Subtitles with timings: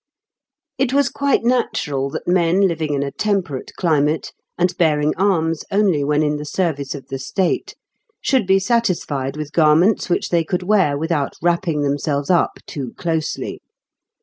[0.79, 6.03] ]It was quite natural that men living in a temperate climate, and bearing arms only
[6.03, 7.75] when in the service of the State,
[8.19, 13.61] should be satisfied with garments which they could wear without wrapping themselves up too closely.